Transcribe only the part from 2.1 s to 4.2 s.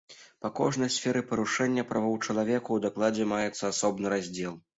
чалавека ў дакладзе маецца асобны